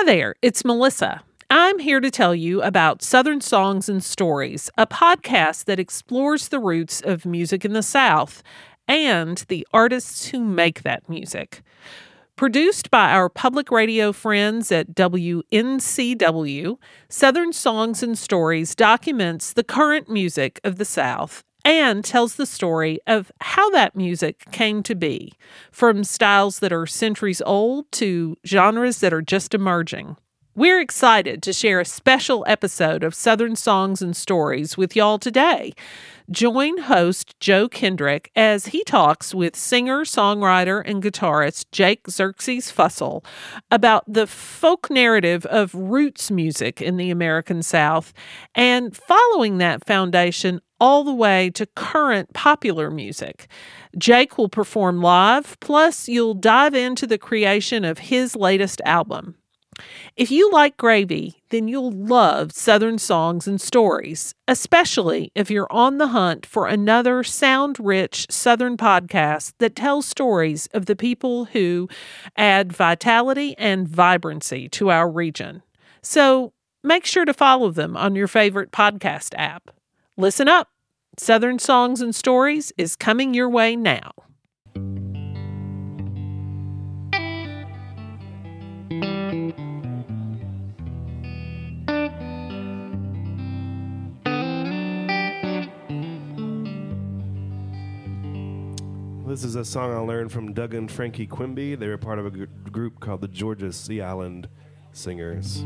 [0.00, 1.24] Hi there, it's Melissa.
[1.50, 6.60] I'm here to tell you about Southern Songs and Stories, a podcast that explores the
[6.60, 8.44] roots of music in the South
[8.86, 11.62] and the artists who make that music.
[12.36, 16.76] Produced by our public radio friends at WNCW,
[17.08, 22.98] Southern Songs and Stories documents the current music of the South and tells the story
[23.06, 25.34] of how that music came to be,
[25.70, 30.16] from styles that are centuries old to genres that are just emerging.
[30.54, 35.74] We're excited to share a special episode of Southern Songs and Stories with y'all today.
[36.30, 43.24] Join host Joe Kendrick as he talks with singer, songwriter, and guitarist Jake Xerxes Fussell
[43.70, 48.12] about the folk narrative of roots music in the American South
[48.54, 53.48] and following that foundation all the way to current popular music.
[53.96, 59.36] Jake will perform live, plus, you'll dive into the creation of his latest album.
[60.16, 65.98] If you like gravy, then you'll love Southern songs and stories, especially if you're on
[65.98, 71.88] the hunt for another sound rich Southern podcast that tells stories of the people who
[72.36, 75.62] add vitality and vibrancy to our region.
[76.02, 79.70] So make sure to follow them on your favorite podcast app.
[80.20, 80.70] Listen up!
[81.16, 84.10] Southern Songs and Stories is coming your way now.
[99.24, 101.76] This is a song I learned from Doug and Frankie Quimby.
[101.76, 104.48] They were part of a gr- group called the Georgia Sea Island
[104.90, 105.64] Singers.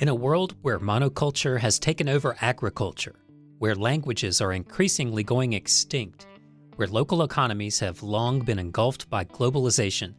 [0.00, 3.16] In a world where monoculture has taken over agriculture,
[3.58, 6.28] where languages are increasingly going extinct,
[6.76, 10.14] where local economies have long been engulfed by globalization,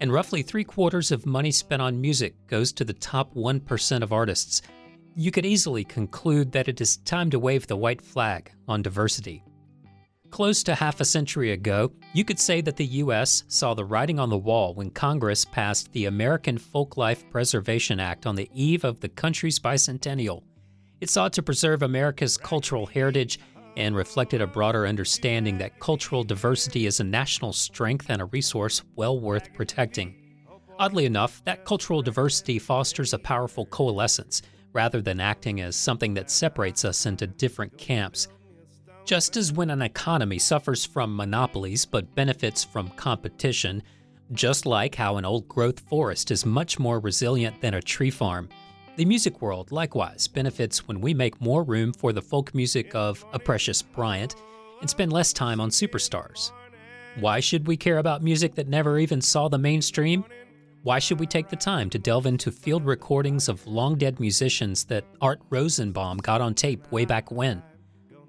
[0.00, 4.12] and roughly three quarters of money spent on music goes to the top 1% of
[4.12, 4.62] artists,
[5.16, 9.42] you could easily conclude that it is time to wave the white flag on diversity.
[10.30, 13.44] Close to half a century ago, you could say that the U.S.
[13.48, 18.34] saw the writing on the wall when Congress passed the American Folklife Preservation Act on
[18.34, 20.42] the eve of the country's bicentennial.
[21.02, 23.38] It sought to preserve America's cultural heritage
[23.76, 28.82] and reflected a broader understanding that cultural diversity is a national strength and a resource
[28.94, 30.14] well worth protecting.
[30.78, 34.40] Oddly enough, that cultural diversity fosters a powerful coalescence
[34.72, 38.28] rather than acting as something that separates us into different camps.
[39.06, 43.80] Just as when an economy suffers from monopolies but benefits from competition,
[44.32, 48.48] just like how an old growth forest is much more resilient than a tree farm,
[48.96, 53.24] the music world likewise benefits when we make more room for the folk music of
[53.32, 54.34] a Precious Bryant
[54.80, 56.50] and spend less time on superstars.
[57.20, 60.24] Why should we care about music that never even saw the mainstream?
[60.82, 64.82] Why should we take the time to delve into field recordings of long dead musicians
[64.86, 67.62] that Art Rosenbaum got on tape way back when?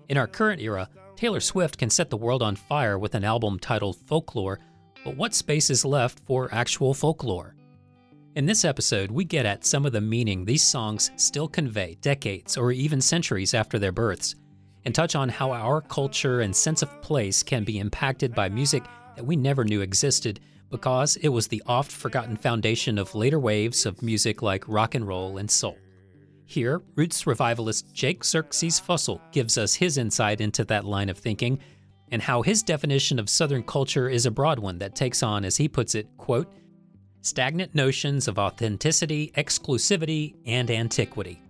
[0.10, 3.60] In our current era, Taylor Swift can set the world on fire with an album
[3.60, 4.60] titled Folklore,
[5.04, 7.56] but what space is left for actual folklore?
[8.36, 12.56] In this episode, we get at some of the meaning these songs still convey decades
[12.56, 14.36] or even centuries after their births,
[14.86, 18.86] and touch on how our culture and sense of place can be impacted by music
[19.18, 20.40] that we never knew existed
[20.70, 25.06] because it was the oft forgotten foundation of later waves of music like rock and
[25.06, 25.78] roll and soul.
[26.50, 31.60] Here, roots revivalist Jake Xerxes Fussell gives us his insight into that line of thinking
[32.10, 35.58] and how his definition of Southern culture is a broad one that takes on, as
[35.58, 36.50] he puts it, quote,
[37.22, 41.42] stagnant notions of authenticity, exclusivity, and antiquity.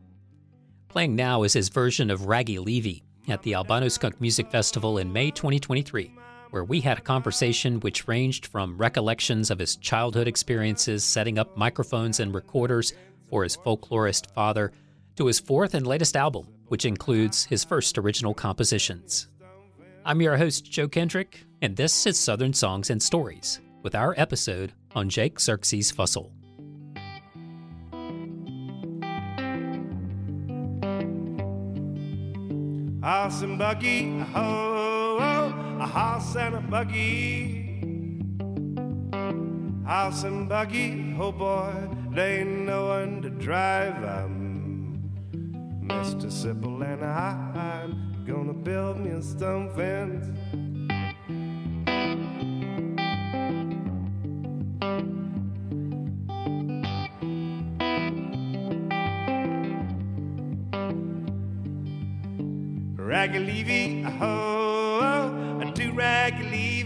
[0.87, 5.13] Playing now is his version of Raggy Levy at the Albino Skunk Music Festival in
[5.13, 6.11] May 2023
[6.49, 11.57] where we had a conversation which ranged from recollections of his childhood experiences setting up
[11.57, 12.93] microphones and recorders
[13.29, 14.71] for his folklorist father
[15.17, 19.27] to his fourth and latest album, which includes his first original compositions.
[20.05, 24.73] I'm your host, Joe Kendrick, and this is Southern Songs and Stories, with our episode
[24.95, 26.31] on Jake Xerxes Fussell.
[33.03, 37.63] House and buggy, oh, a house and a buggy.
[39.83, 41.73] House and buggy, oh boy,
[42.15, 44.36] ain't no one to drive.
[45.87, 46.31] Mr.
[46.31, 50.25] Simple and I'm gonna build me a stone fence.
[62.99, 66.77] Raggy Levy, oh, oh, do Raggy Levy.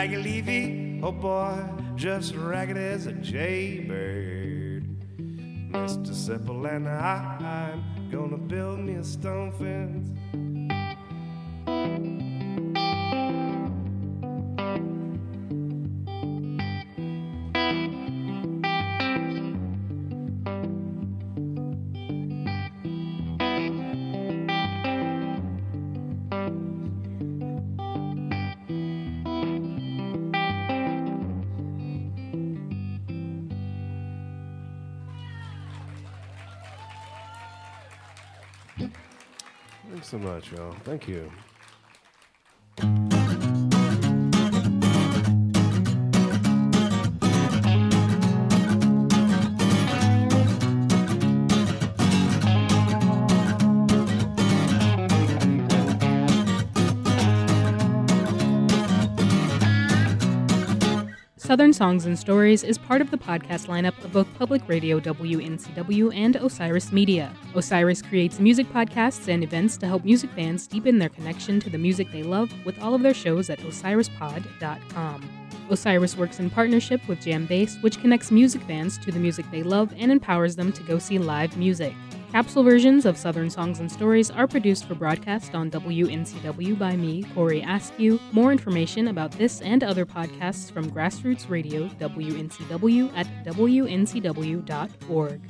[0.00, 1.58] raggy levy, oh boy,
[1.94, 4.39] just ragged as a jaybird.
[5.86, 6.14] Mr.
[6.14, 10.19] Simple and I'm gonna build me a stone fence.
[40.40, 40.72] Much, y'all.
[40.84, 41.30] Thank you.
[61.50, 66.14] Southern Songs and Stories is part of the podcast lineup of both Public Radio WNCW
[66.14, 67.34] and Osiris Media.
[67.56, 71.76] Osiris creates music podcasts and events to help music fans deepen their connection to the
[71.76, 75.28] music they love with all of their shows at osirispod.com.
[75.68, 79.92] Osiris works in partnership with JamBase, which connects music fans to the music they love
[79.98, 81.94] and empowers them to go see live music.
[82.30, 87.24] Capsule versions of Southern Songs and Stories are produced for broadcast on WNCW by me,
[87.34, 88.20] Corey Askew.
[88.30, 95.40] More information about this and other podcasts from Grassroots Radio WNCW at WNCW.org.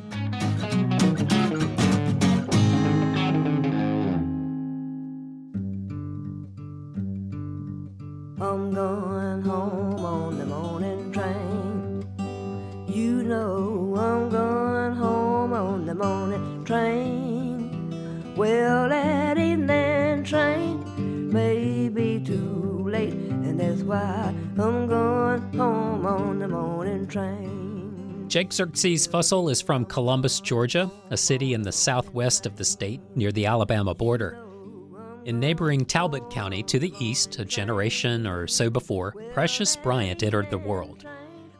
[8.40, 9.79] I'm going home
[18.40, 26.38] Well, that evening train may be too late, and that's why I'm going home on
[26.38, 28.24] the morning train.
[28.28, 33.02] Jake Xerxes Fussell is from Columbus, Georgia, a city in the southwest of the state
[33.14, 34.38] near the Alabama border.
[35.26, 40.48] In neighboring Talbot County to the east, a generation or so before, Precious Bryant entered
[40.48, 41.04] the world.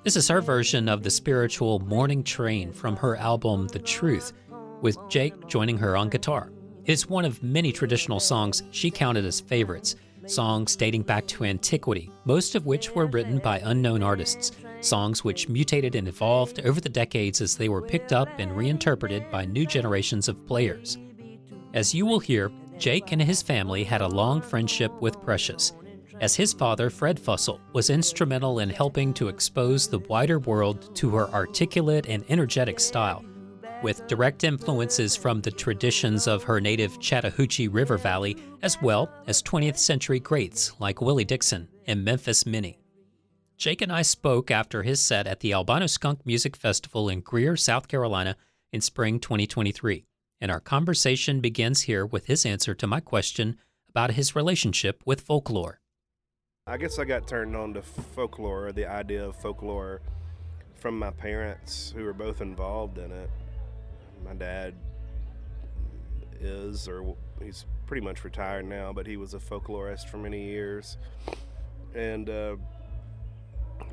[0.03, 4.33] This is her version of the spiritual Morning Train from her album The Truth,
[4.81, 6.51] with Jake joining her on guitar.
[6.91, 9.95] It's one of many traditional songs she counted as favorites,
[10.27, 14.51] songs dating back to antiquity, most of which were written by unknown artists,
[14.81, 19.31] songs which mutated and evolved over the decades as they were picked up and reinterpreted
[19.31, 20.99] by new generations of players.
[21.75, 25.75] As you will hear, Jake and his family had a long friendship with Precious,
[26.21, 31.11] as his father, Fred Fussell, was instrumental in helping to expose the wider world to
[31.11, 33.25] her articulate and energetic style,
[33.83, 39.43] with direct influences from the traditions of her native Chattahoochee River Valley, as well as
[39.43, 42.79] 20th century greats like Willie Dixon and Memphis Minnie.
[43.57, 47.57] Jake and I spoke after his set at the Albino Skunk Music Festival in Greer,
[47.57, 48.37] South Carolina
[48.73, 50.05] in spring 2023
[50.41, 55.21] and our conversation begins here with his answer to my question about his relationship with
[55.21, 55.81] folklore.
[56.67, 60.01] I guess I got turned on to folklore, the idea of folklore,
[60.77, 63.31] from my parents who were both involved in it.
[64.25, 64.75] My dad
[66.41, 70.97] is, or he's pretty much retired now, but he was a folklorist for many years.
[71.95, 72.57] And uh,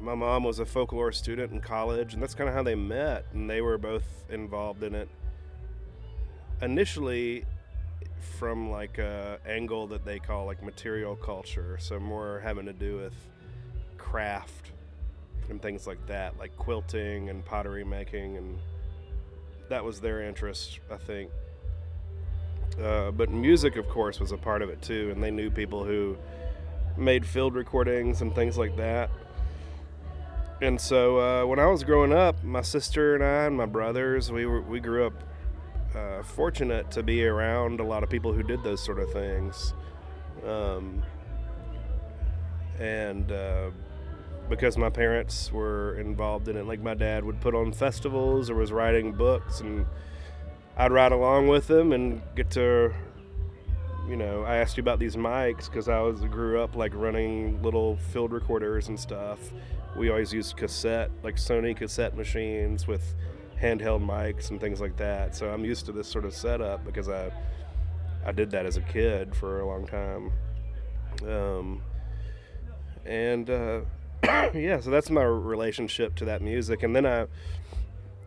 [0.01, 3.25] my mom was a folklore student in college, and that's kind of how they met.
[3.33, 5.09] And they were both involved in it
[6.61, 7.45] initially
[8.37, 12.97] from like a angle that they call like material culture so more having to do
[12.97, 13.13] with
[13.97, 14.71] craft
[15.49, 18.57] and things like that like quilting and pottery making and
[19.69, 21.29] that was their interest i think
[22.81, 25.83] uh, but music of course was a part of it too and they knew people
[25.83, 26.17] who
[26.95, 29.09] made field recordings and things like that
[30.61, 34.31] and so uh, when i was growing up my sister and i and my brothers
[34.31, 35.13] we were we grew up
[35.95, 39.73] uh, fortunate to be around a lot of people who did those sort of things.
[40.45, 41.01] Um,
[42.79, 43.71] and uh,
[44.49, 48.55] because my parents were involved in it, like my dad would put on festivals or
[48.55, 49.85] was writing books, and
[50.77, 52.93] I'd ride along with him and get to,
[54.07, 57.61] you know, I asked you about these mics because I was grew up like running
[57.61, 59.39] little field recorders and stuff.
[59.95, 63.15] We always used cassette, like Sony cassette machines with
[63.61, 65.35] handheld mics and things like that.
[65.35, 67.31] So I'm used to this sort of setup because I
[68.25, 70.31] I did that as a kid for a long time.
[71.27, 71.81] Um,
[73.05, 73.81] and uh,
[74.53, 76.83] yeah, so that's my relationship to that music.
[76.83, 77.27] And then I,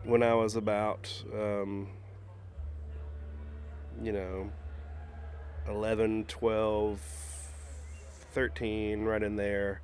[0.03, 1.89] when I was about, um,
[4.01, 4.49] you know,
[5.67, 6.99] 11, 12,
[8.33, 9.81] 13, right in there,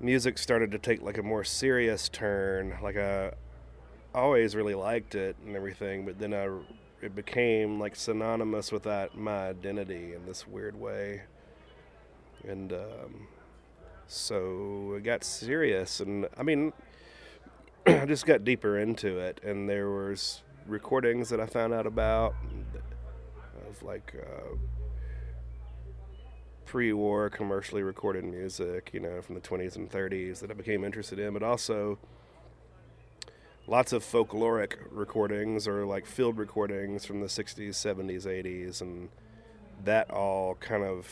[0.00, 2.76] music started to take like a more serious turn.
[2.82, 3.32] Like I
[4.14, 6.48] always really liked it and everything, but then I
[7.00, 11.22] it became like synonymous with that my identity in this weird way,
[12.46, 13.28] and um,
[14.08, 16.00] so it got serious.
[16.00, 16.72] And I mean,
[17.86, 22.34] I just got deeper into it, and there was recordings that I found out about
[23.68, 24.14] of like.
[24.18, 24.56] Uh,
[26.68, 31.18] pre-war commercially recorded music, you know, from the 20s and 30s that I became interested
[31.18, 31.98] in, but also
[33.66, 39.08] lots of folkloric recordings or like field recordings from the 60s, 70s, 80s, and
[39.84, 41.06] that all kind of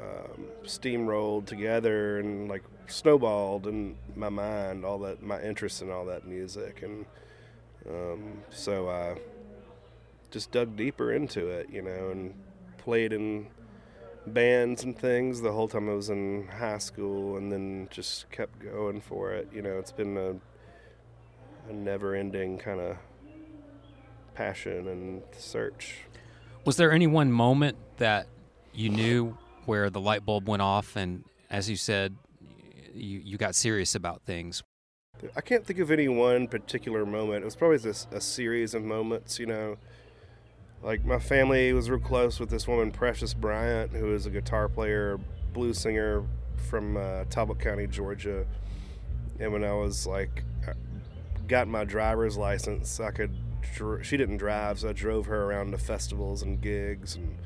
[0.00, 6.06] um, steamrolled together and like snowballed in my mind all that my interest in all
[6.06, 7.04] that music and
[7.88, 9.16] um, so I
[10.30, 12.34] just dug deeper into it you know and
[12.78, 13.46] played in
[14.28, 18.58] bands and things the whole time I was in high school, and then just kept
[18.58, 19.48] going for it.
[19.52, 20.36] You know, it's been a,
[21.70, 22.96] a never-ending kind of
[24.34, 25.96] passion and search.
[26.64, 28.26] Was there any one moment that
[28.74, 32.14] you knew where the light bulb went off, and as you said,
[32.94, 34.62] you you got serious about things?
[35.34, 37.42] I can't think of any one particular moment.
[37.42, 39.38] It was probably just a series of moments.
[39.38, 39.76] You know
[40.82, 44.68] like my family was real close with this woman Precious Bryant, who is a guitar
[44.68, 45.18] player,
[45.52, 46.24] blues singer
[46.68, 48.46] from uh, Talbot County, Georgia.
[49.40, 50.72] And when I was like, uh,
[51.46, 53.32] got my driver's license, I could.
[53.74, 57.36] Dr- she didn't drive, so I drove her around to festivals and gigs and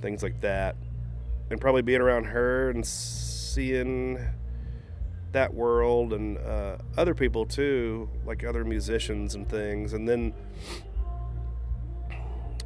[0.00, 0.76] things like that.
[1.50, 4.18] And probably being around her and seeing
[5.32, 9.92] that world and uh, other people too, like other musicians and things.
[9.92, 10.34] And then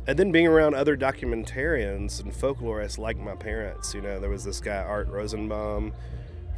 [0.08, 4.44] and then being around other documentarians and folklorists like my parents, you know, there was
[4.44, 5.92] this guy Art Rosenbaum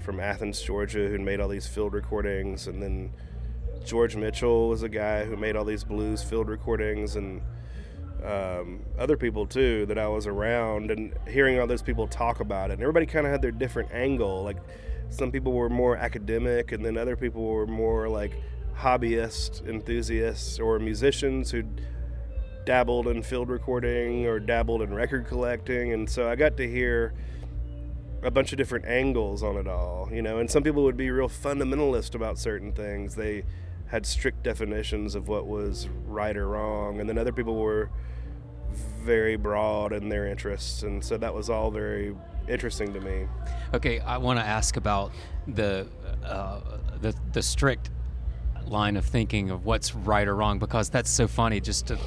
[0.03, 3.11] from Athens, Georgia, who made all these field recordings, and then
[3.85, 7.41] George Mitchell was a guy who made all these blues field recordings, and
[8.25, 12.71] um, other people too that I was around, and hearing all those people talk about
[12.71, 12.75] it.
[12.75, 14.43] And everybody kind of had their different angle.
[14.43, 14.59] Like
[15.11, 18.33] some people were more academic, and then other people were more like
[18.77, 21.65] hobbyist enthusiasts or musicians who
[22.65, 27.15] dabbled in field recording or dabbled in record collecting, and so I got to hear
[28.23, 30.39] a bunch of different angles on it all, you know.
[30.39, 33.15] And some people would be real fundamentalist about certain things.
[33.15, 33.45] They
[33.89, 37.91] had strict definitions of what was right or wrong, and then other people were
[39.03, 42.15] very broad in their interests, and so that was all very
[42.49, 43.27] interesting to me.
[43.75, 45.13] Okay, I want to ask about
[45.47, 45.87] the
[46.25, 46.61] uh,
[47.01, 47.91] the the strict
[48.67, 51.99] line of thinking of what's right or wrong because that's so funny just to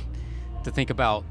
[0.64, 1.26] to think about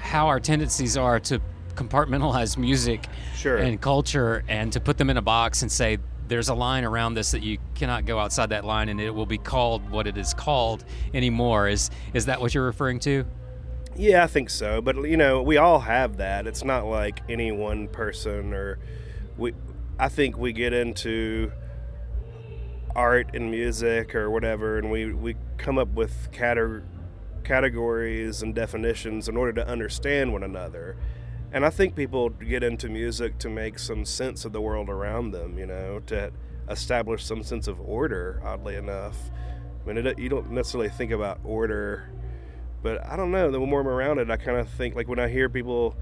[0.00, 1.40] how our tendencies are to
[1.74, 3.56] compartmentalize music sure.
[3.56, 5.96] and culture and to put them in a box and say
[6.28, 9.26] there's a line around this that you cannot go outside that line and it will
[9.26, 11.68] be called what it is called anymore.
[11.68, 13.24] Is is that what you're referring to?
[13.94, 16.46] Yeah i think so but you know we all have that.
[16.46, 18.78] It's not like any one person or
[19.36, 19.52] we
[19.98, 21.52] i think we get into
[22.94, 26.86] art and music or whatever and we we come up with categories
[27.42, 30.96] categories and definitions in order to understand one another.
[31.52, 35.32] And I think people get into music to make some sense of the world around
[35.32, 36.32] them, you know, to
[36.70, 39.30] establish some sense of order, oddly enough.
[39.84, 42.08] I mean, it, you don't necessarily think about order,
[42.82, 43.50] but I don't know.
[43.50, 45.94] The more I'm around it, I kind of think, like, when I hear people,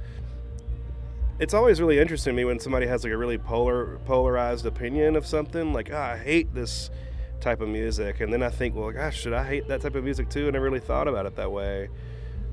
[1.40, 5.16] it's always really interesting to me when somebody has, like, a really polar, polarized opinion
[5.16, 5.72] of something.
[5.72, 6.90] Like, oh, I hate this
[7.40, 8.20] type of music.
[8.20, 10.46] And then I think, well, gosh, should I hate that type of music too?
[10.46, 11.88] And I really thought about it that way.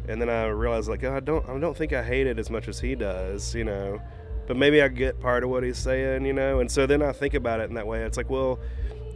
[0.07, 2.49] And then I realized, like, oh, I don't, I don't think I hate it as
[2.49, 4.01] much as he does, you know.
[4.47, 6.59] But maybe I get part of what he's saying, you know.
[6.59, 8.03] And so then I think about it in that way.
[8.03, 8.59] It's like, well,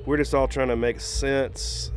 [0.06, 1.92] we're just all trying to make sense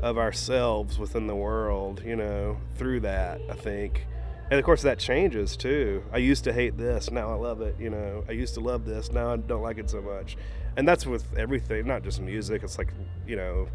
[0.00, 3.40] of ourselves within the world, you know, through that.
[3.50, 4.06] I think.
[4.50, 6.02] And of course, that changes too.
[6.10, 7.76] I used to hate this, now I love it.
[7.78, 10.38] You know, I used to love this, now I don't like it so much
[10.78, 12.62] and that's with everything, not just music.
[12.62, 12.92] It's like
[13.26, 13.68] you know,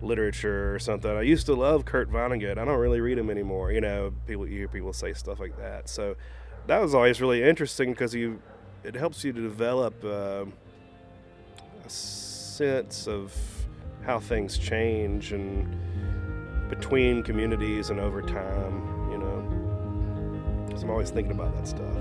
[0.00, 1.10] literature or something.
[1.10, 2.58] I used to love Kurt Vonnegut.
[2.58, 3.72] I don't really read him anymore.
[3.72, 5.88] You know, people you hear people say stuff like that.
[5.88, 6.16] So
[6.66, 8.40] that was always really interesting because you
[8.84, 10.44] it helps you to develop uh,
[11.84, 13.34] a sense of
[14.04, 15.76] how things change and
[16.68, 19.10] between communities and over time.
[19.10, 21.96] You know, because I'm always thinking about that stuff.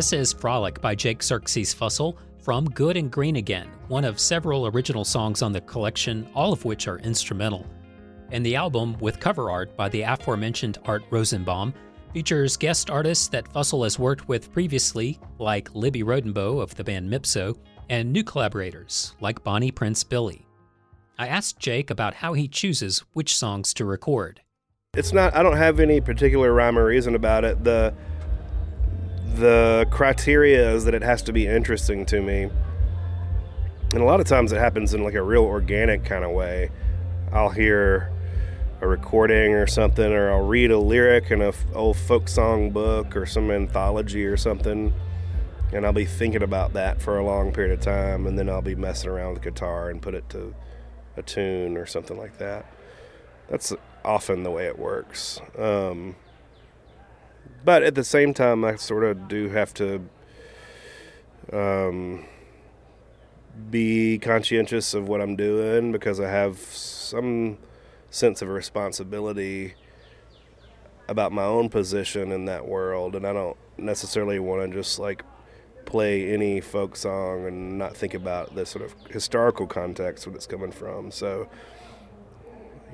[0.00, 4.66] This is Frolic by Jake Xerxes Fussell from Good and Green Again, one of several
[4.66, 7.66] original songs on the collection, all of which are instrumental.
[8.32, 11.74] And the album, with cover art by the aforementioned Art Rosenbaum,
[12.14, 17.12] features guest artists that Fussell has worked with previously, like Libby Rodenbough of the band
[17.12, 17.58] Mipso,
[17.90, 20.46] and new collaborators, like Bonnie Prince Billy.
[21.18, 24.40] I asked Jake about how he chooses which songs to record.
[24.94, 25.36] It's not.
[25.36, 27.62] I don't have any particular rhyme or reason about it.
[27.62, 27.94] The
[29.34, 32.50] the criteria is that it has to be interesting to me,
[33.92, 36.70] and a lot of times it happens in like a real organic kind of way.
[37.32, 38.10] I'll hear
[38.80, 42.70] a recording or something, or I'll read a lyric in a f- old folk song
[42.70, 44.92] book or some anthology or something,
[45.72, 48.62] and I'll be thinking about that for a long period of time, and then I'll
[48.62, 50.54] be messing around with guitar and put it to
[51.16, 52.66] a tune or something like that.
[53.48, 53.72] That's
[54.04, 55.40] often the way it works.
[55.58, 56.16] Um,
[57.64, 60.08] but at the same time, I sort of do have to
[61.52, 62.24] um,
[63.70, 67.58] be conscientious of what I'm doing because I have some
[68.10, 69.74] sense of responsibility
[71.08, 75.24] about my own position in that world, and I don't necessarily want to just like
[75.84, 80.46] play any folk song and not think about the sort of historical context where it's
[80.46, 81.10] coming from.
[81.10, 81.48] So,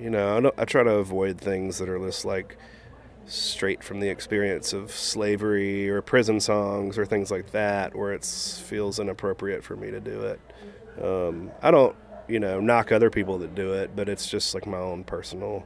[0.01, 2.57] you know, I, I try to avoid things that are just like
[3.27, 8.25] straight from the experience of slavery or prison songs or things like that, where it
[8.25, 10.41] feels inappropriate for me to do it.
[11.03, 11.95] Um, I don't,
[12.29, 15.65] you know, knock other people that do it, but it's just like my own personal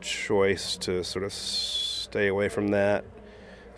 [0.00, 3.04] choice to sort of stay away from that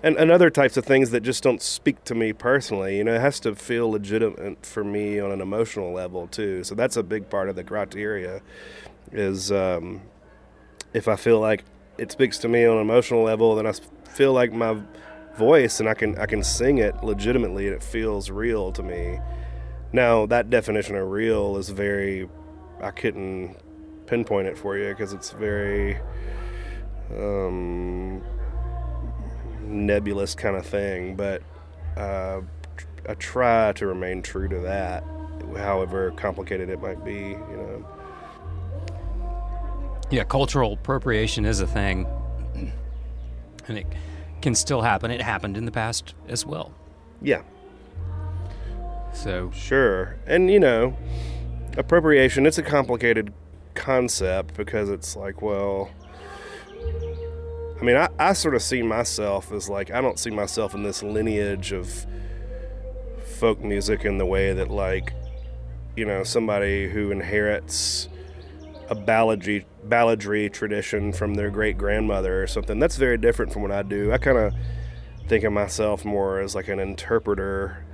[0.02, 2.98] and, and other types of things that just don't speak to me personally.
[2.98, 6.62] You know, it has to feel legitimate for me on an emotional level too.
[6.64, 8.40] So that's a big part of the criteria.
[9.10, 10.02] Is um,
[10.92, 11.64] if I feel like
[11.98, 13.72] it speaks to me on an emotional level, then I
[14.04, 14.80] feel like my
[15.36, 19.18] voice and I can I can sing it legitimately and it feels real to me.
[19.92, 22.28] Now that definition of real is very
[22.80, 23.56] I couldn't
[24.06, 25.98] pinpoint it for you because it's very
[27.16, 28.22] um,
[29.62, 31.42] nebulous kind of thing, but
[31.96, 32.40] uh,
[33.08, 35.04] I try to remain true to that,
[35.56, 37.86] however complicated it might be, you know.
[40.10, 42.06] Yeah, cultural appropriation is a thing,
[43.66, 43.86] and it
[44.40, 45.10] can still happen.
[45.10, 46.72] It happened in the past as well.
[47.20, 47.42] Yeah.
[49.12, 50.96] So sure, and you know,
[51.76, 52.46] appropriation.
[52.46, 53.32] It's a complicated
[53.74, 55.90] concept because it's like, well,
[57.80, 60.82] I mean, I, I sort of see myself as like, I don't see myself in
[60.82, 62.06] this lineage of
[63.38, 65.12] folk music in the way that, like,
[65.96, 68.08] you know, somebody who inherits
[68.88, 72.78] a balladry, balladry tradition from their great grandmother or something.
[72.78, 74.12] That's very different from what I do.
[74.12, 74.54] I kind of
[75.28, 77.84] think of myself more as like an interpreter,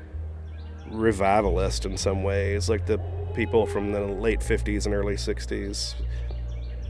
[0.91, 2.99] revivalist in some ways, like the
[3.35, 5.95] people from the late 50s and early 60s,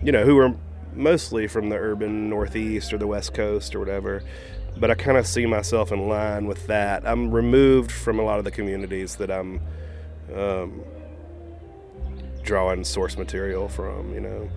[0.02, 0.54] you know, who were
[0.94, 4.22] mostly from the urban northeast or the west coast or whatever
[4.76, 8.38] but i kind of see myself in line with that i'm removed from a lot
[8.38, 9.60] of the communities that i'm
[10.34, 10.82] um,
[12.44, 14.48] drawing source material from you know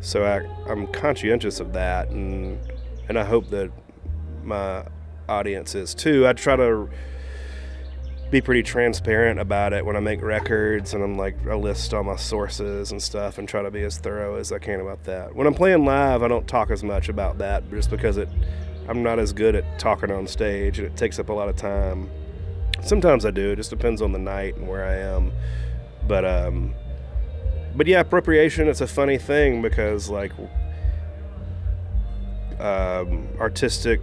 [0.00, 2.58] so I, i'm conscientious of that and
[3.08, 3.70] and i hope that
[4.42, 4.84] my
[5.28, 6.88] audience is too i try to
[8.32, 12.02] be pretty transparent about it when I make records and I'm like I list all
[12.02, 15.36] my sources and stuff and try to be as thorough as I can about that.
[15.36, 18.30] When I'm playing live, I don't talk as much about that just because it
[18.88, 21.56] I'm not as good at talking on stage and it takes up a lot of
[21.56, 22.10] time.
[22.80, 25.30] Sometimes I do, it just depends on the night and where I am.
[26.08, 26.74] But um
[27.76, 30.32] but yeah, appropriation it's a funny thing because like
[32.60, 34.00] um artistic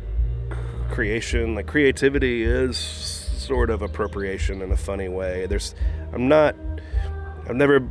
[0.90, 5.46] creation, like creativity is sort of appropriation in a funny way.
[5.48, 5.74] There's,
[6.14, 6.56] I'm not,
[7.48, 7.88] I've never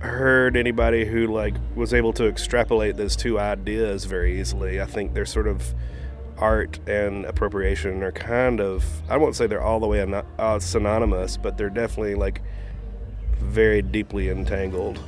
[0.00, 4.80] heard anybody who like was able to extrapolate those two ideas very easily.
[4.80, 5.74] I think they're sort of
[6.38, 10.00] art and appropriation are kind of I won't say they're all the way
[10.38, 12.42] uh, synonymous, but they're definitely like
[13.38, 15.00] very deeply entangled.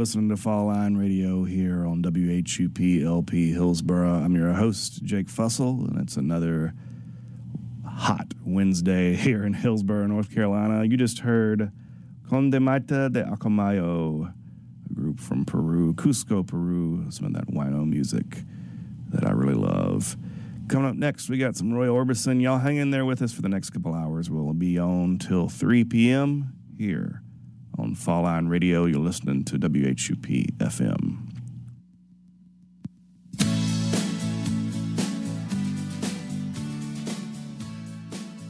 [0.00, 3.54] Listening to Fall Line Radio here on WHUP LP.
[3.54, 6.72] I'm your host, Jake Fussell, and it's another
[7.86, 10.84] hot Wednesday here in Hillsborough, North Carolina.
[10.84, 11.70] You just heard
[12.30, 14.32] Conde Condemayta de Acomayo,
[14.90, 18.44] a group from Peru, Cusco, Peru, some of that huayno music
[19.10, 20.16] that I really love.
[20.68, 22.40] Coming up next, we got some Roy Orbison.
[22.40, 24.30] Y'all hang in there with us for the next couple hours.
[24.30, 26.54] We'll be on till 3 p.m.
[26.78, 27.20] here
[27.80, 28.84] on Fall Line Radio.
[28.84, 31.16] You're listening to WHUP FM.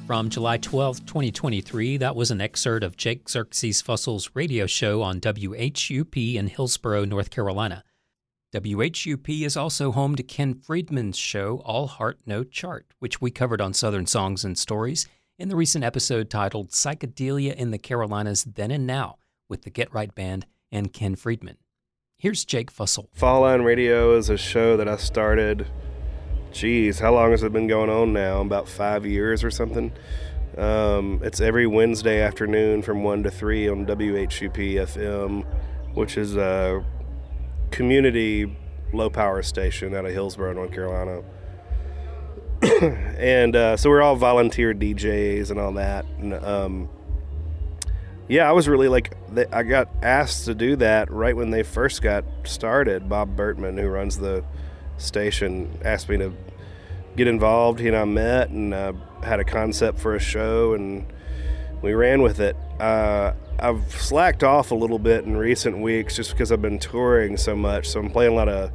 [0.06, 5.20] From July 12, 2023, that was an excerpt of Jake Xerxes Fussell's radio show on
[5.20, 7.84] WHUP in Hillsborough, North Carolina.
[8.52, 13.60] WHUP is also home to Ken Friedman's show, All Heart No Chart, which we covered
[13.60, 15.06] on Southern Songs and Stories
[15.38, 19.19] in the recent episode titled Psychedelia in the Carolinas Then and Now
[19.50, 21.58] with the Get Right Band and Ken Friedman.
[22.16, 23.08] Here's Jake Fussell.
[23.12, 25.66] Fall Line Radio is a show that I started.
[26.52, 28.40] Geez, how long has it been going on now?
[28.40, 29.92] About five years or something.
[30.56, 35.46] Um, it's every Wednesday afternoon from 1 to 3 on WHUP FM,
[35.94, 36.84] which is a
[37.70, 38.56] community
[38.92, 41.22] low power station out of Hillsborough, North Carolina.
[43.18, 46.04] and uh, so we're all volunteer DJs and all that.
[46.18, 46.88] And, um,
[48.30, 49.12] yeah, I was really like,
[49.52, 53.08] I got asked to do that right when they first got started.
[53.08, 54.44] Bob Burtman, who runs the
[54.98, 56.32] station, asked me to
[57.16, 57.80] get involved.
[57.80, 58.92] He and I met and uh,
[59.24, 61.12] had a concept for a show, and
[61.82, 62.56] we ran with it.
[62.78, 67.36] Uh, I've slacked off a little bit in recent weeks just because I've been touring
[67.36, 67.88] so much.
[67.88, 68.70] So I'm playing a lot of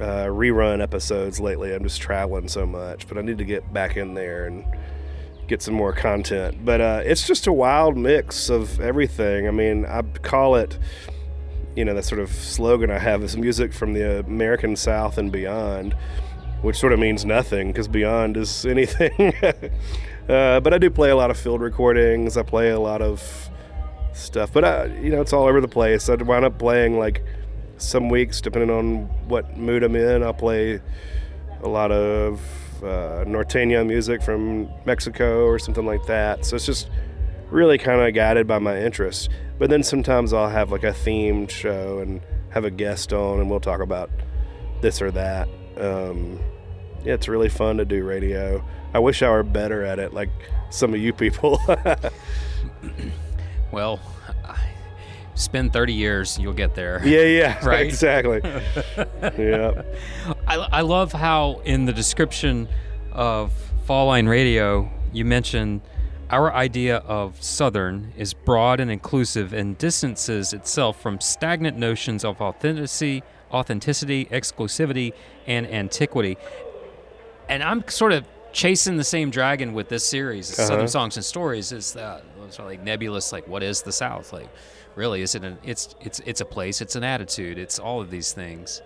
[0.00, 1.72] uh, rerun episodes lately.
[1.72, 4.64] I'm just traveling so much, but I need to get back in there and
[5.48, 6.64] get some more content.
[6.64, 9.48] But uh, it's just a wild mix of everything.
[9.48, 10.78] I mean, I call it,
[11.76, 15.30] you know, that sort of slogan I have is music from the American South and
[15.30, 15.94] beyond,
[16.62, 19.34] which sort of means nothing because beyond is anything.
[20.28, 22.36] uh, but I do play a lot of field recordings.
[22.36, 23.50] I play a lot of
[24.12, 24.52] stuff.
[24.52, 26.08] But I, you know, it's all over the place.
[26.08, 27.22] I wind up playing like
[27.78, 30.22] some weeks, depending on what mood I'm in.
[30.22, 30.80] I'll play
[31.62, 32.40] a lot of
[32.82, 36.44] uh, norteño music from Mexico or something like that.
[36.44, 36.90] So it's just
[37.50, 39.28] really kind of guided by my interests.
[39.58, 43.48] But then sometimes I'll have like a themed show and have a guest on, and
[43.50, 44.10] we'll talk about
[44.80, 45.48] this or that.
[45.78, 46.38] Um,
[47.04, 48.64] yeah, it's really fun to do radio.
[48.94, 50.30] I wish I were better at it, like
[50.70, 51.60] some of you people.
[53.70, 54.00] Well,
[55.34, 57.00] spend 30 years, you'll get there.
[57.04, 57.86] yeah, yeah, Right?
[57.86, 58.40] exactly.
[59.38, 59.82] yeah.
[60.52, 62.68] I, I love how in the description
[63.10, 63.52] of
[63.86, 65.80] Fall Line Radio, you mentioned
[66.28, 72.42] our idea of Southern is broad and inclusive and distances itself from stagnant notions of
[72.42, 75.14] authenticity, authenticity, exclusivity,
[75.46, 76.36] and antiquity.
[77.48, 80.68] And I'm sort of chasing the same dragon with this series, Uh-huh.
[80.68, 81.72] Southern Songs and Stories.
[81.72, 83.32] Is that it's like nebulous?
[83.32, 84.34] Like, what is the South?
[84.34, 84.50] Like,
[84.96, 85.44] really, is it?
[85.44, 86.82] An, it's it's it's a place.
[86.82, 87.56] It's an attitude.
[87.56, 88.82] It's all of these things.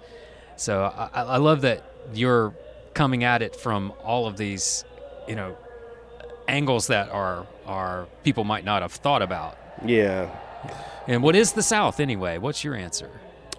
[0.56, 2.54] So I, I love that you're
[2.94, 4.84] coming at it from all of these,
[5.28, 5.56] you know,
[6.48, 9.58] angles that are are people might not have thought about.
[9.84, 10.30] Yeah.
[11.06, 12.38] And what is the South anyway?
[12.38, 13.10] What's your answer?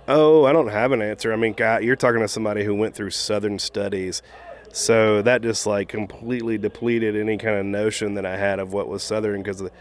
[0.08, 1.34] Oh, I don't have an answer.
[1.34, 4.22] I mean, God, you're talking to somebody who went through Southern studies.
[4.72, 8.88] So that just like completely depleted any kind of notion that I had of what
[8.88, 9.72] was Southern because the,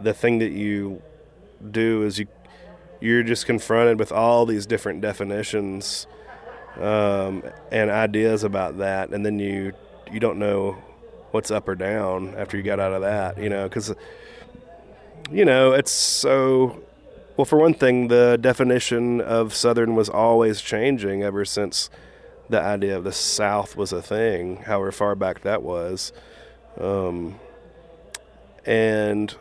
[0.00, 1.02] the thing that you
[1.70, 2.26] do is you
[3.00, 6.06] you're just confronted with all these different definitions
[6.78, 9.72] um, and ideas about that, and then you
[10.10, 10.76] you don't know
[11.30, 13.94] what's up or down after you got out of that, you know, because
[15.30, 16.82] you know it's so
[17.40, 21.88] well, for one thing, the definition of Southern was always changing ever since
[22.50, 26.12] the idea of the South was a thing, however far back that was.
[26.78, 27.40] Um,
[28.66, 29.34] and,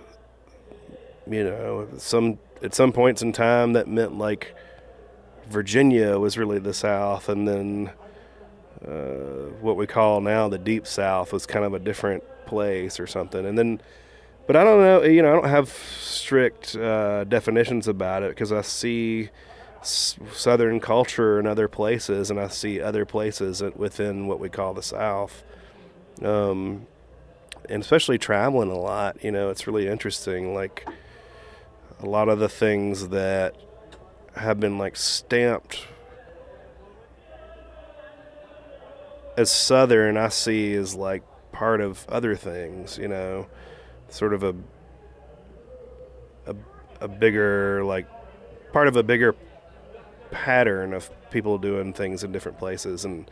[1.30, 4.56] you know, some at some points in time that meant like
[5.50, 7.92] Virginia was really the South, and then
[8.88, 13.08] uh, what we call now the Deep South was kind of a different place or
[13.08, 13.46] something.
[13.46, 13.82] And then
[14.50, 15.04] but I don't know.
[15.04, 19.30] You know, I don't have strict uh, definitions about it because I see
[19.82, 24.74] s- Southern culture in other places, and I see other places within what we call
[24.74, 25.44] the South.
[26.24, 26.88] Um,
[27.70, 30.56] and especially traveling a lot, you know, it's really interesting.
[30.56, 30.84] Like
[32.02, 33.56] a lot of the things that
[34.36, 35.88] have been like stamped
[39.38, 43.48] as Southern, I see as like part of other things, you know
[44.10, 44.56] sort of a
[46.48, 46.56] a,
[47.02, 48.08] a bigger like
[48.74, 49.36] part of a bigger
[50.32, 53.30] pattern of people doing things in different places and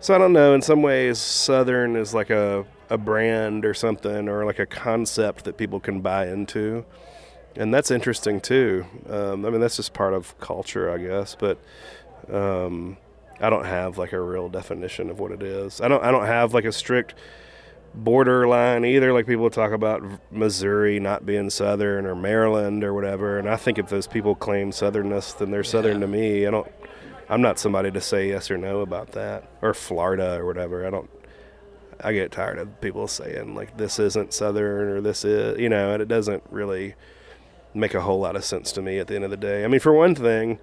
[0.00, 4.28] so I don't know in some ways southern is like a a brand or something
[4.28, 6.84] or like a concept that people can buy into.
[7.56, 8.84] And that's interesting too.
[9.08, 11.36] Um, I mean, that's just part of culture, I guess.
[11.36, 11.58] But
[12.32, 12.96] um,
[13.40, 15.80] I don't have like a real definition of what it is.
[15.80, 16.02] I don't.
[16.02, 17.14] I don't have like a strict
[17.94, 19.12] borderline either.
[19.12, 23.38] Like people talk about Missouri not being Southern or Maryland or whatever.
[23.38, 26.46] And I think if those people claim Southernness, then they're Southern to me.
[26.46, 26.70] I don't.
[27.28, 30.86] I'm not somebody to say yes or no about that or Florida or whatever.
[30.86, 31.10] I don't.
[32.02, 35.92] I get tired of people saying like this isn't Southern or this is, you know,
[35.92, 36.94] and it doesn't really
[37.74, 39.64] make a whole lot of sense to me at the end of the day.
[39.64, 40.58] I mean, for one thing,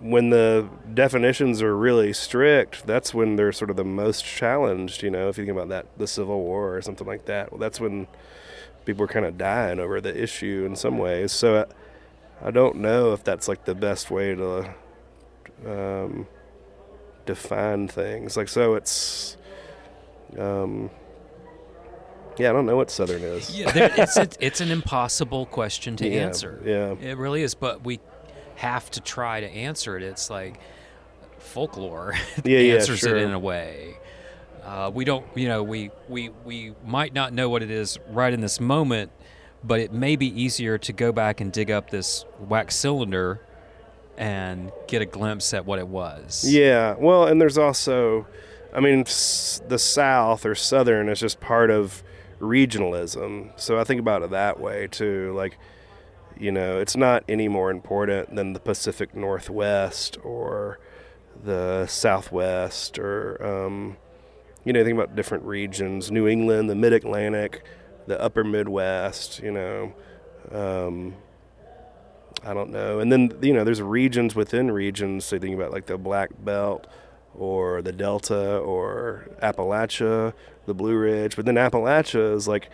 [0.00, 5.02] when the definitions are really strict, that's when they're sort of the most challenged.
[5.02, 7.50] You know, if you think about that, the Civil War or something like that.
[7.50, 8.06] Well, that's when
[8.84, 11.32] people were kind of dying over the issue in some ways.
[11.32, 11.66] So
[12.42, 14.74] I, I don't know if that's like the best way to
[15.66, 16.28] um,
[17.26, 18.36] define things.
[18.36, 19.36] Like, so it's.
[20.38, 20.90] Um,
[22.38, 23.56] yeah, I don't know what Southern is.
[23.56, 26.60] Yeah, there, it's it's an impossible question to Yeah, answer.
[26.64, 26.94] yeah.
[27.00, 27.54] it really is.
[27.54, 28.00] But we
[28.56, 30.02] have to try to answer it.
[30.02, 30.58] It's like
[31.38, 33.16] folklore Yeah, yeah, answers sure.
[33.16, 33.96] it in a way.
[34.64, 38.32] Uh, we don't, you know, we, we we might not know what it is right
[38.34, 39.10] in this moment,
[39.64, 43.40] but it may be easier to go back and dig up this wax cylinder
[44.18, 46.44] and get a glimpse at what it was.
[46.46, 48.26] Yeah, well, and there's also,
[48.74, 52.02] I mean, s- the South or Southern is just part of
[52.40, 53.58] regionalism.
[53.58, 55.32] So I think about it that way too.
[55.34, 55.58] Like,
[56.38, 60.78] you know, it's not any more important than the Pacific Northwest or
[61.42, 63.96] the Southwest or, um,
[64.64, 67.64] you know, think about different regions New England, the Mid Atlantic,
[68.06, 69.92] the Upper Midwest, you know.
[70.52, 71.14] Um,
[72.44, 73.00] I don't know.
[73.00, 75.24] And then you know, there's regions within regions.
[75.24, 76.86] So you think about like the Black Belt,
[77.38, 80.32] or the Delta, or Appalachia,
[80.66, 81.36] the Blue Ridge.
[81.36, 82.68] But then Appalachia is like,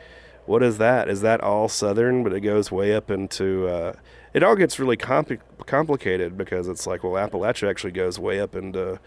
[0.46, 1.08] what is that?
[1.08, 2.22] Is that all Southern?
[2.24, 3.68] But it goes way up into.
[3.68, 3.92] Uh,
[4.32, 8.54] it all gets really compli- complicated because it's like, well, Appalachia actually goes way up
[8.56, 8.98] into.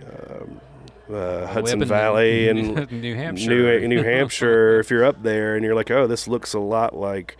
[0.00, 0.60] Um,
[1.12, 3.80] uh, Hudson Valley New- and New Hampshire.
[3.80, 4.80] New, New Hampshire.
[4.80, 7.36] if you're up there and you're like, oh, this looks a lot like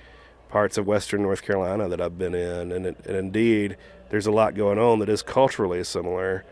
[0.48, 3.76] parts of Western North Carolina that I've been in, and, it, and indeed,
[4.10, 6.44] there's a lot going on that is culturally similar,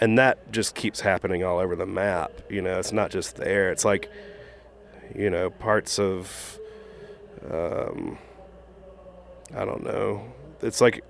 [0.00, 2.32] and that just keeps happening all over the map.
[2.48, 3.70] You know, it's not just there.
[3.70, 4.10] It's like,
[5.14, 6.58] you know, parts of,
[7.50, 8.18] um,
[9.54, 10.24] I don't know.
[10.62, 11.04] It's like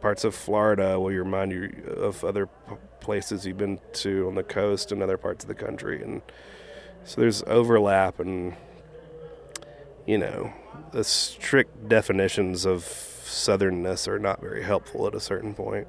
[0.00, 2.48] parts of Florida will remind you of other
[3.00, 6.22] places you've been to on the coast and other parts of the country, and
[7.04, 8.54] so there's overlap and
[10.06, 10.52] you know
[10.92, 15.88] the strict definitions of southernness are not very helpful at a certain point.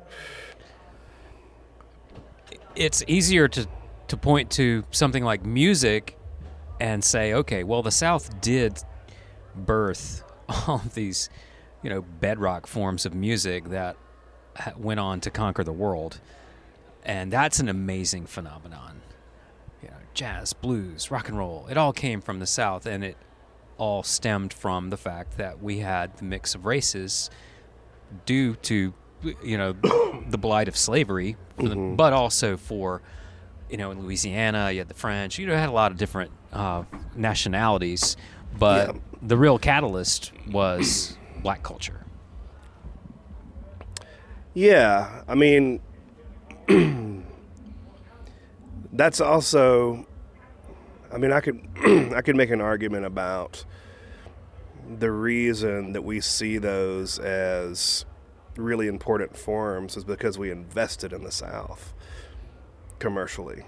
[2.78, 3.68] It's easier to
[4.08, 6.18] to point to something like music
[6.80, 8.80] and say, okay, well, the South did
[9.54, 10.24] birth
[10.68, 11.30] all these,
[11.84, 13.98] you know, bedrock forms of music that
[14.78, 16.22] went on to conquer the world,
[17.04, 19.02] and that's an amazing phenomenon.
[19.82, 23.18] You know, jazz, blues, rock and roll, it all came from the South, and it
[23.78, 27.30] all stemmed from the fact that we had the mix of races
[28.26, 28.94] due to
[29.44, 29.74] you know
[30.30, 33.02] the blight of slavery for the- but also for
[33.70, 36.32] you know in louisiana you had the french you know had a lot of different
[36.54, 36.84] uh,
[37.16, 38.16] nationalities
[38.58, 39.02] but Yeah.
[39.22, 42.06] the real catalyst was black culture
[44.54, 45.80] Yeah, I mean,
[48.92, 50.06] that's also.
[51.14, 51.62] I mean, I could
[52.16, 53.66] I could make an argument about
[55.00, 58.06] the reason that we see those as
[58.58, 61.94] really important forms is because we invested in the South
[63.00, 63.66] commercially.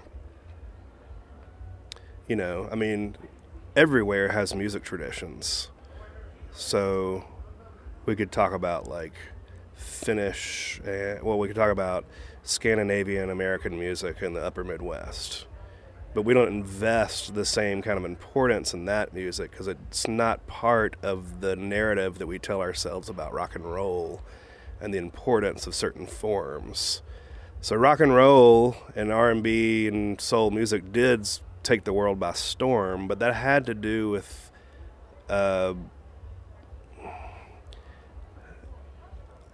[2.26, 3.16] You know, I mean,
[3.74, 5.68] everywhere has music traditions.
[6.52, 7.24] So
[8.06, 9.14] we could talk about like
[9.74, 12.04] Finnish, uh, well, we could talk about
[12.42, 15.46] Scandinavian American music in the upper Midwest.
[16.12, 20.46] But we don't invest the same kind of importance in that music because it's not
[20.48, 24.20] part of the narrative that we tell ourselves about rock and roll
[24.80, 27.02] and the importance of certain forms.
[27.60, 31.28] So rock and roll and R&B and soul music did
[31.62, 34.50] take the world by storm, but that had to do with
[35.28, 35.74] uh,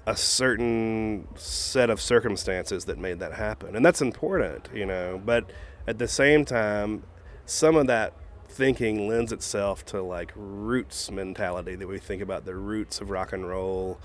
[0.07, 3.75] a certain set of circumstances that made that happen.
[3.75, 5.51] And that's important, you know, but
[5.89, 7.03] at the same time,
[7.45, 8.13] some of that
[8.49, 13.33] thinking lends itself to like roots mentality that we think about the roots of rock
[13.33, 13.99] and roll.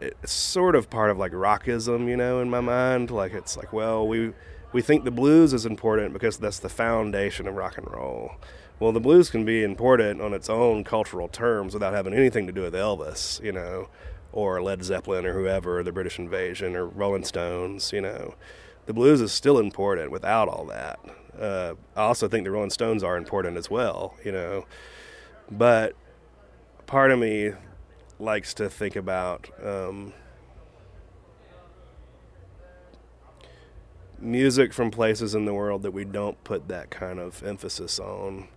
[0.00, 3.10] It's sort of part of like rockism, you know, in my mind.
[3.10, 4.32] Like it's like, well, we
[4.72, 8.32] we think the blues is important because that's the foundation of rock and roll.
[8.80, 12.52] Well, the blues can be important on its own cultural terms without having anything to
[12.52, 13.88] do with Elvis, you know,
[14.32, 18.34] or Led Zeppelin or whoever, the British Invasion or Rolling Stones, you know.
[18.86, 20.98] The blues is still important without all that.
[21.40, 24.66] Uh, I also think the Rolling Stones are important as well, you know.
[25.50, 25.94] But
[26.86, 27.52] part of me
[28.18, 30.12] likes to think about um,
[34.18, 38.48] music from places in the world that we don't put that kind of emphasis on.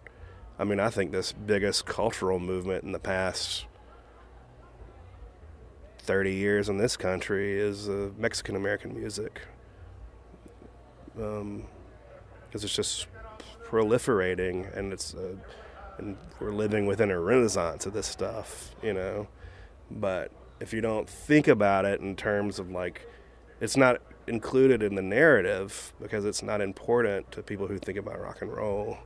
[0.59, 3.65] I mean, I think this biggest cultural movement in the past
[5.99, 9.41] 30 years in this country is uh, Mexican American music.
[11.13, 11.65] Because um,
[12.53, 13.07] it's just
[13.65, 15.35] proliferating and it's uh,
[15.97, 19.27] and we're living within a renaissance of this stuff, you know.
[19.91, 23.07] But if you don't think about it in terms of like,
[23.61, 28.19] it's not included in the narrative because it's not important to people who think about
[28.19, 28.97] rock and roll.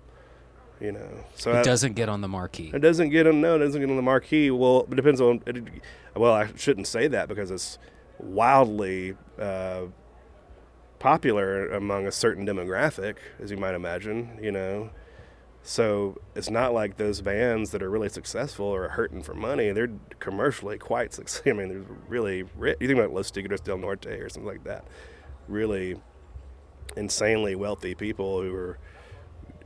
[0.79, 2.71] You know, so It I- doesn't get on the marquee.
[2.73, 3.39] it doesn't get on.
[3.39, 4.49] No, it doesn't get on the marquee.
[4.49, 5.41] Well, it depends on.
[5.45, 5.63] It,
[6.15, 7.77] well, I shouldn't say that because it's
[8.17, 9.83] wildly uh,
[10.99, 14.39] popular among a certain demographic, as you might imagine.
[14.41, 14.89] You know,
[15.63, 19.71] so it's not like those bands that are really successful are hurting for money.
[19.71, 21.51] They're commercially quite successful.
[21.51, 22.77] I mean, they're really rich.
[22.79, 24.85] You think about Los Tigres del Norte or something like that.
[25.47, 25.97] Really
[26.97, 28.79] insanely wealthy people who are,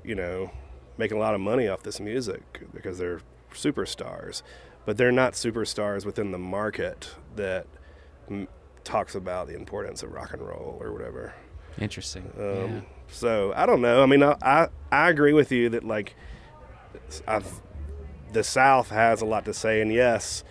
[0.04, 0.52] you know,
[0.98, 3.22] making a lot of money off this music because they're
[3.54, 4.42] superstars,
[4.86, 7.68] but they're not superstars within the market that
[8.30, 8.48] m-
[8.84, 11.34] talks about the importance of rock and roll or whatever.
[11.78, 12.32] Interesting.
[12.38, 14.04] Um, So I don't know.
[14.04, 16.16] I mean, I, I I agree with you that like
[17.28, 17.62] I've,
[18.34, 20.44] the South has a lot to say, and yes,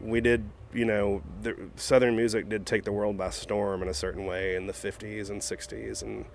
[0.00, 0.50] we did.
[0.70, 4.54] You know, the, Southern music did take the world by storm in a certain way
[4.54, 6.26] in the '50s and '60s, and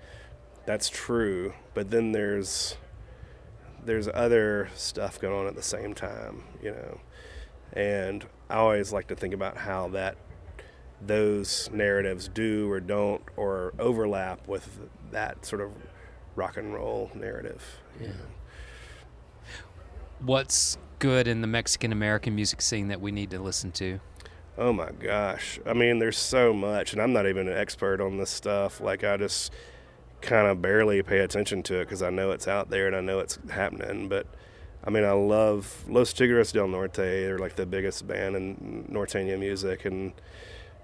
[0.66, 1.54] that's true.
[1.72, 2.76] But then there's
[3.84, 7.00] there's other stuff going on at the same time, you know.
[7.72, 10.16] And I always like to think about how that
[11.00, 14.80] those narratives do or don't or overlap with
[15.10, 15.70] that sort of
[16.36, 17.80] rock and roll narrative.
[18.00, 18.12] know.
[20.20, 24.00] What's good in the Mexican American music scene that we need to listen to?
[24.56, 25.58] Oh my gosh.
[25.66, 28.80] I mean, there's so much, and I'm not even an expert on this stuff.
[28.80, 29.52] Like, I just
[30.20, 33.00] kind of barely pay attention to it because I know it's out there and I
[33.00, 34.08] know it's happening.
[34.08, 34.26] But
[34.82, 36.96] I mean, I love Los Tigres del Norte.
[36.96, 39.84] They're like the biggest band in Norteña music.
[39.84, 40.12] And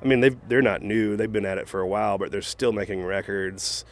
[0.03, 2.43] I mean, they've, they're not new, they've been at it for a while, but they're
[2.43, 3.85] still making records,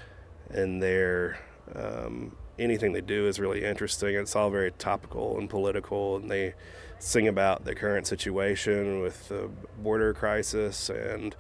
[0.51, 1.39] and they're.
[1.75, 4.15] Um, anything they do is really interesting.
[4.17, 6.55] It's all very topical and political, and they
[6.99, 11.37] sing about the current situation with the border crisis and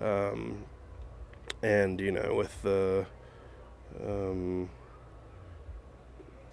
[0.00, 0.64] um,
[1.62, 3.06] and you know with the
[4.04, 4.68] um,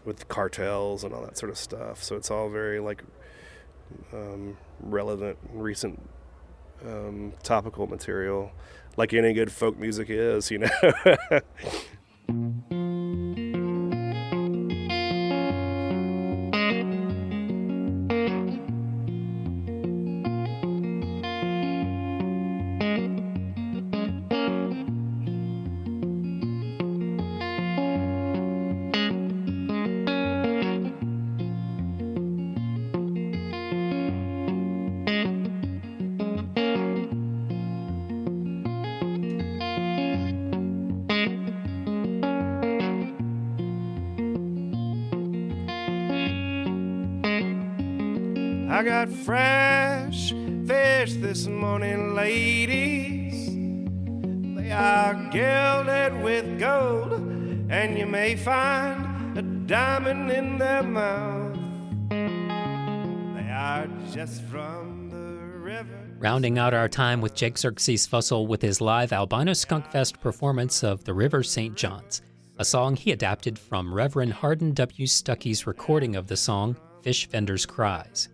[0.06, 2.02] with cartels and all that sort of stuff.
[2.04, 3.04] So it's all very like
[4.14, 6.02] um, relevant, recent,
[6.86, 8.52] um, topical material,
[8.96, 10.70] like any good folk music is, you know.
[48.88, 50.30] got fresh
[50.66, 53.48] fish this morning, ladies.
[54.56, 57.12] They are gilded with gold,
[57.70, 61.58] and you may find a diamond in their mouth.
[62.10, 66.08] They are just from the river.
[66.18, 70.82] Rounding out our time with Jake Xerxes Fussell with his live Albino Skunk Fest performance
[70.82, 71.76] of The River St.
[71.76, 72.22] John's,
[72.58, 75.08] a song he adapted from Reverend Hardin W.
[75.08, 78.30] Stuckey's recording of the song Fish Vendor's Cries.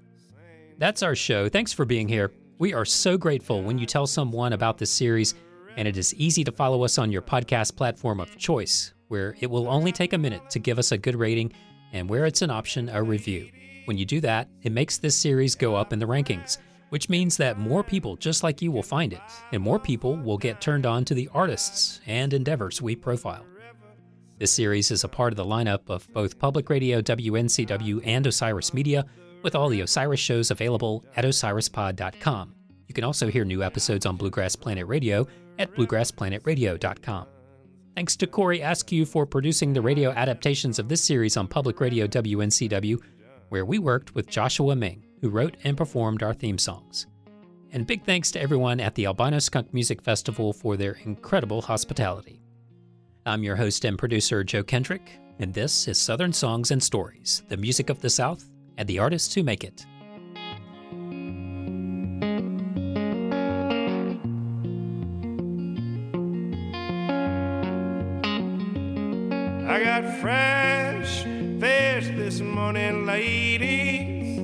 [0.77, 1.49] That's our show.
[1.49, 2.31] Thanks for being here.
[2.57, 5.35] We are so grateful when you tell someone about this series,
[5.77, 9.49] and it is easy to follow us on your podcast platform of choice, where it
[9.49, 11.53] will only take a minute to give us a good rating
[11.93, 13.49] and where it's an option, a review.
[13.85, 16.57] When you do that, it makes this series go up in the rankings,
[16.89, 19.21] which means that more people just like you will find it,
[19.51, 23.45] and more people will get turned on to the artists and endeavors we profile.
[24.39, 28.73] This series is a part of the lineup of both Public Radio WNCW and Osiris
[28.73, 29.05] Media,
[29.43, 32.55] with all the Osiris shows available at osirispod.com.
[32.87, 35.27] You can also hear new episodes on Bluegrass Planet Radio
[35.59, 37.27] at bluegrassplanetradio.com.
[37.95, 42.07] Thanks to Corey Askew for producing the radio adaptations of this series on Public Radio
[42.07, 42.99] WNCW,
[43.49, 47.05] where we worked with Joshua Ming, who wrote and performed our theme songs.
[47.71, 52.41] And big thanks to everyone at the Albino Skunk Music Festival for their incredible hospitality.
[53.25, 57.57] I'm your host and producer, Joe Kendrick, and this is Southern Songs and Stories, the
[57.57, 59.85] music of the South and the artists who make it.
[69.65, 74.37] I got fresh fish this morning, ladies.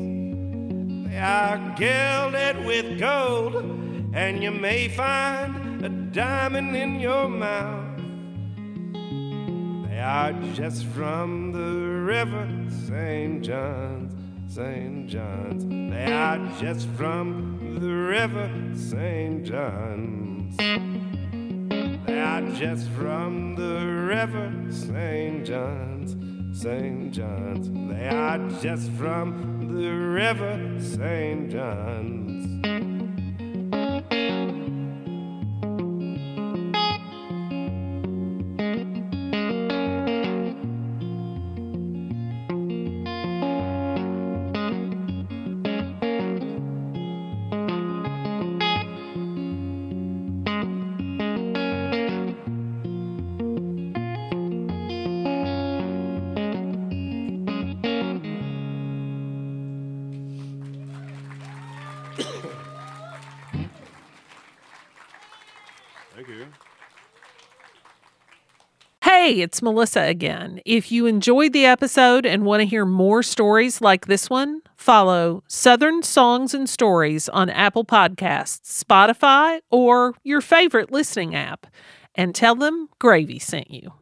[1.09, 3.55] They are gilded with gold,
[4.13, 8.01] and you may find a diamond in your mouth.
[9.87, 12.49] They are just from the river,
[12.87, 13.43] St.
[13.43, 14.15] John's,
[14.51, 15.07] St.
[15.07, 15.63] John's.
[15.93, 19.45] They are just from the river, St.
[19.45, 20.57] John's.
[22.07, 25.45] They are just from the river, St.
[25.45, 27.13] John's, St.
[27.13, 27.69] John's.
[27.93, 31.51] They are just from the river, St.
[31.51, 32.48] John's.
[69.29, 70.59] Hey, it's Melissa again.
[70.65, 75.43] If you enjoyed the episode and want to hear more stories like this one, follow
[75.47, 81.67] Southern Songs and Stories on Apple Podcasts, Spotify, or your favorite listening app,
[82.15, 83.93] and tell them Gravy sent you.